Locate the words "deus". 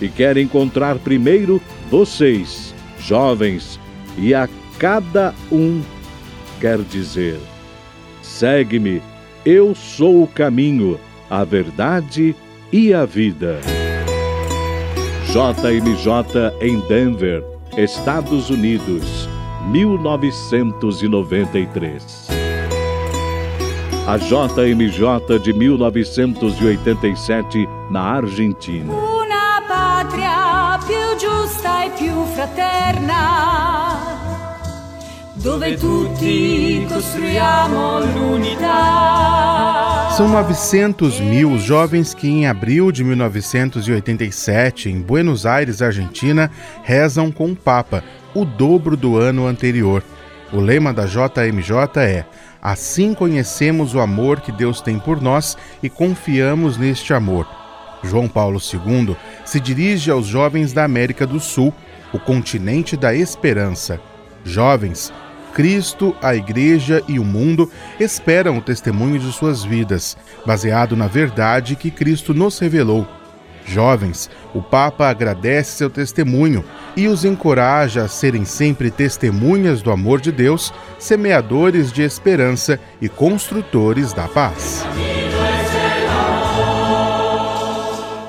54.52-54.82, 80.30-80.72